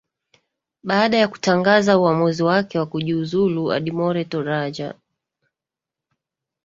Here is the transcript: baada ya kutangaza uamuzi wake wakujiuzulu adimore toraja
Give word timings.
baada 0.83 1.17
ya 1.17 1.27
kutangaza 1.27 1.97
uamuzi 1.99 2.43
wake 2.43 2.79
wakujiuzulu 2.79 3.71
adimore 3.71 4.25
toraja 4.25 4.93